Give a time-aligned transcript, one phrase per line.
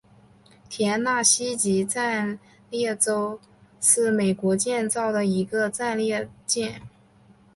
[0.67, 2.39] 田纳西级战
[2.71, 3.37] 列舰
[3.79, 6.81] 是美国建造的一种战列舰。